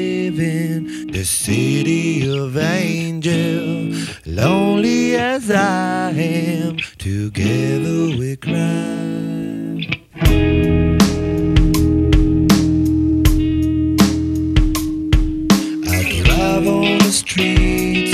[0.00, 3.92] live in the city of angel.
[4.24, 9.80] Lonely as I am, together we cry.
[15.96, 18.09] I drive on the street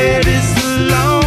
[0.00, 1.17] It's is long.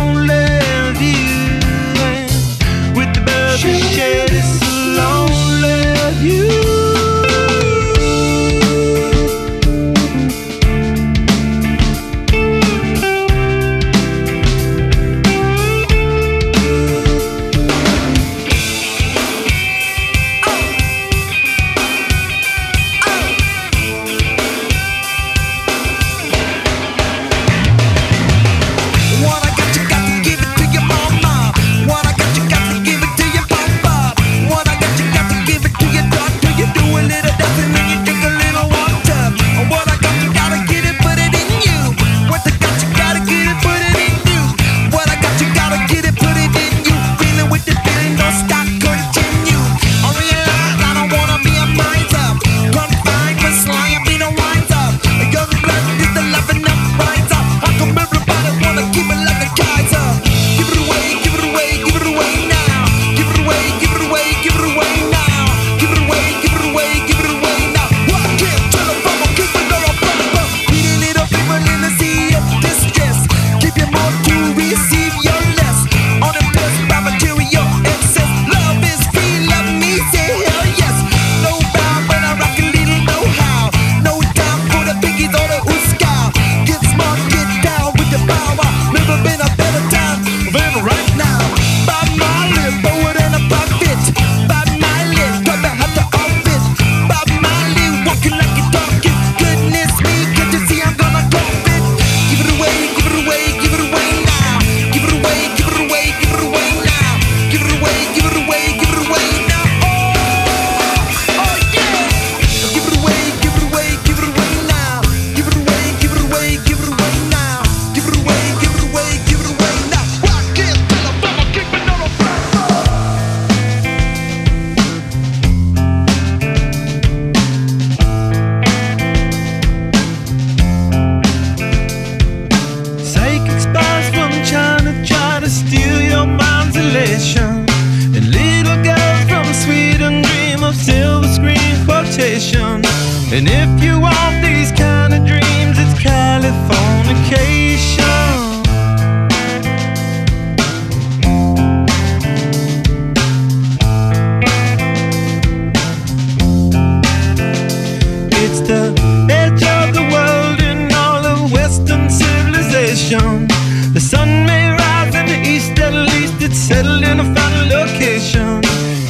[164.11, 168.59] sun may rise in the east, at least it's settled in a final location.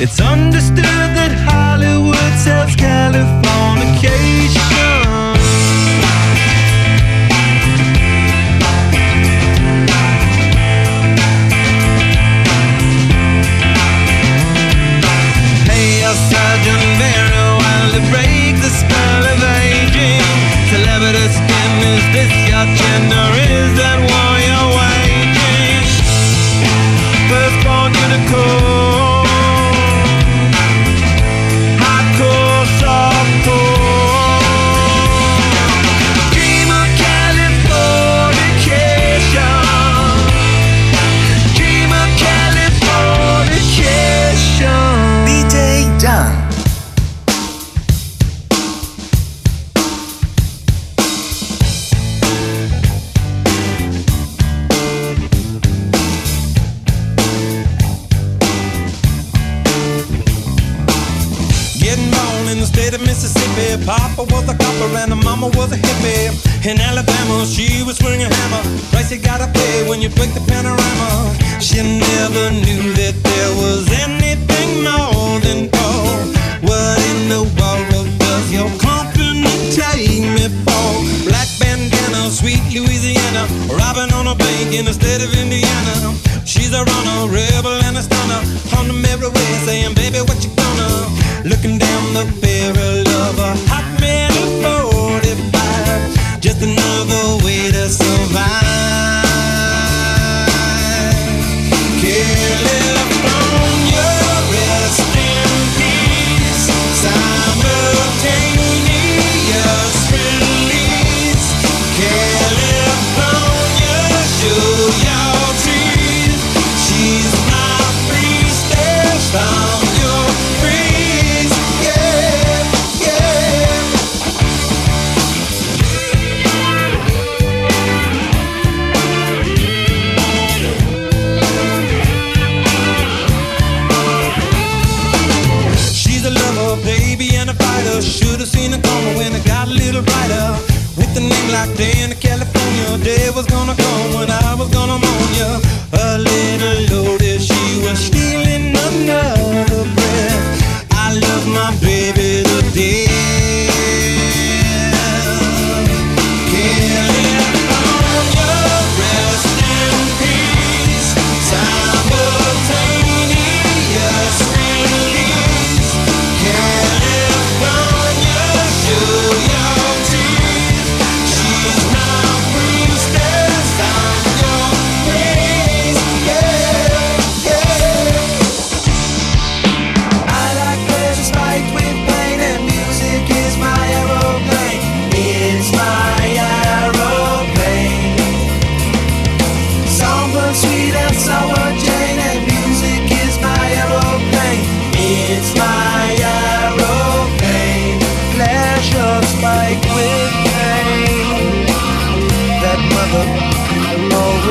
[0.04, 4.70] It's understood that Hollywood sells Californication.
[20.72, 23.26] Celebrity skin, is this your gender?
[23.60, 24.11] Is that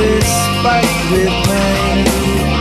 [0.01, 2.60] this fight with pain.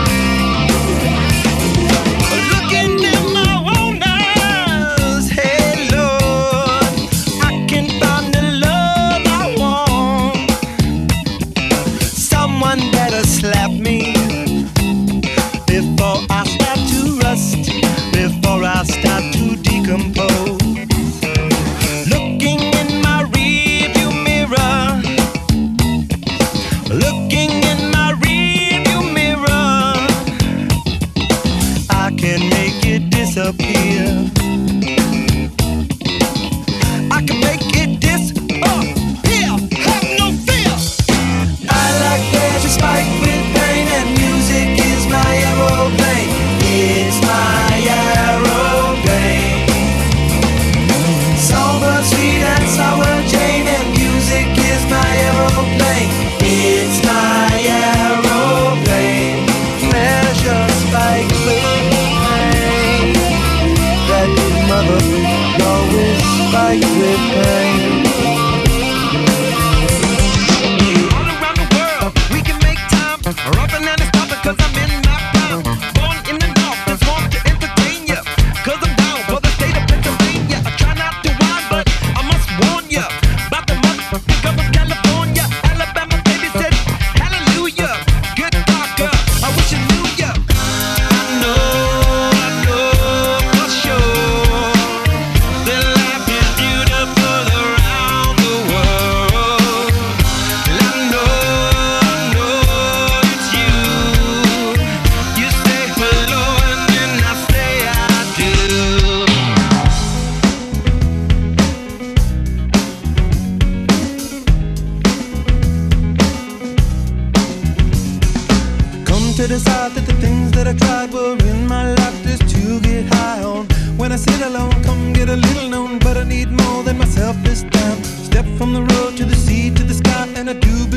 [120.10, 123.66] the things that I tried were in my life just to get high on.
[123.98, 127.36] When I sit alone, come get a little known, but I need more than myself
[127.44, 128.04] this time.
[128.30, 130.89] Step from the road to the sea to the sky, and I do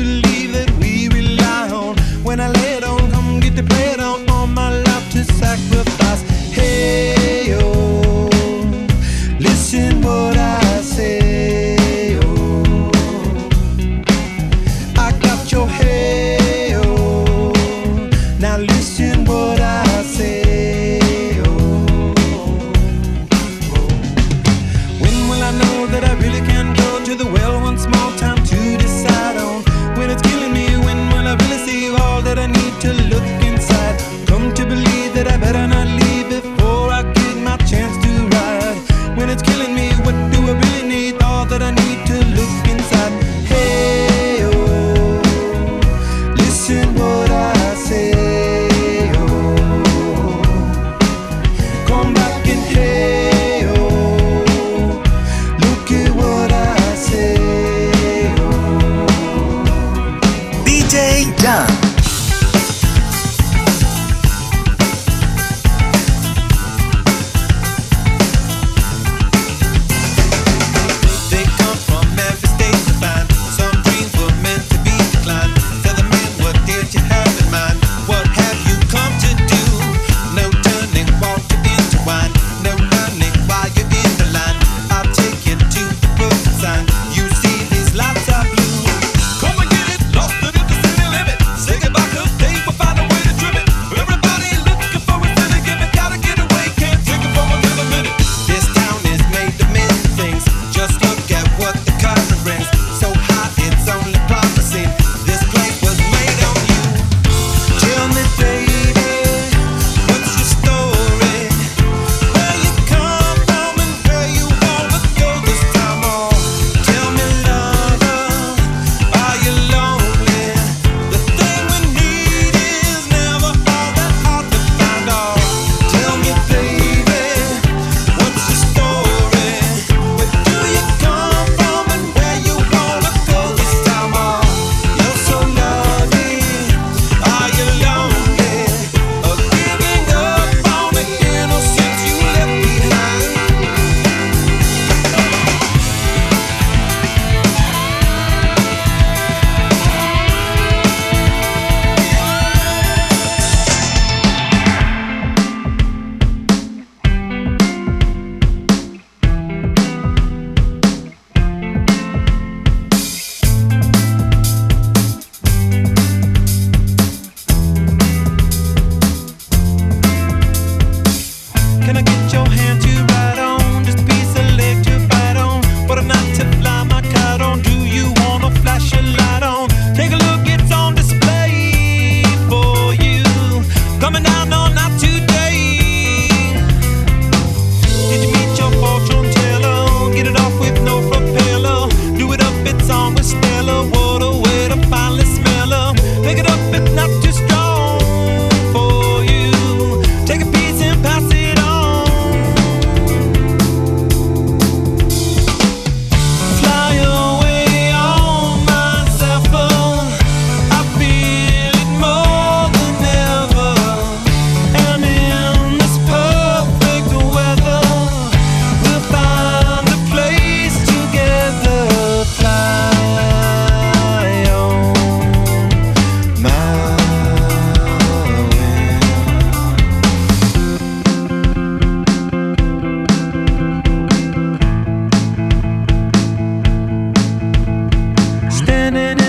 [238.91, 239.22] spinning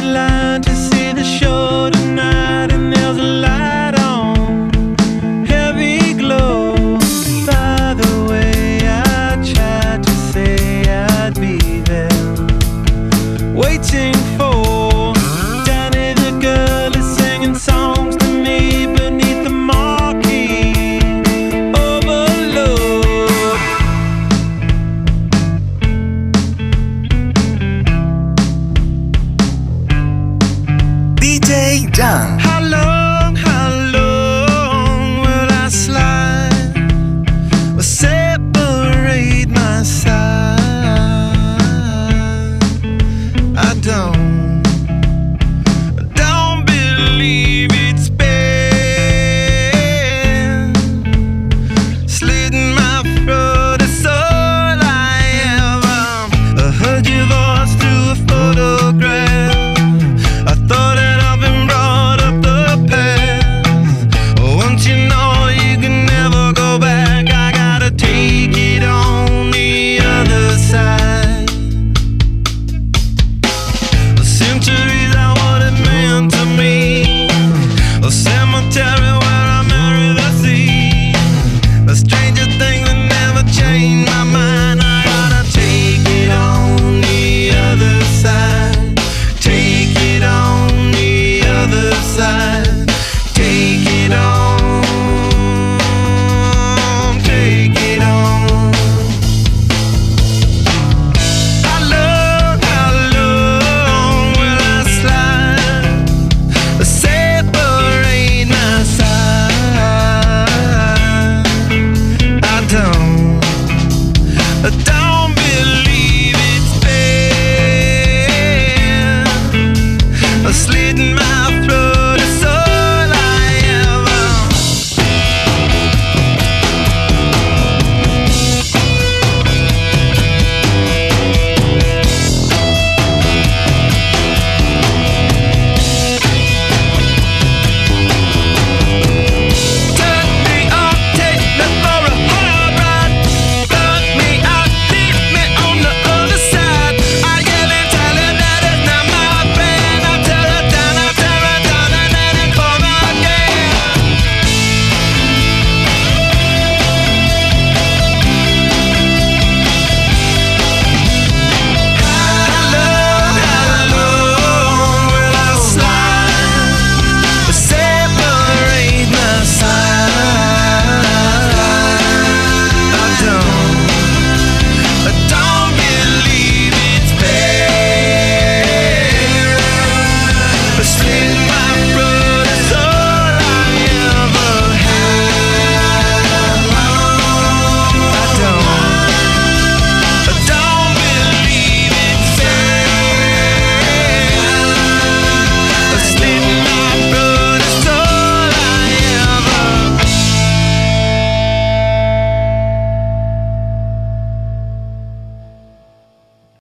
[83.84, 84.23] never changed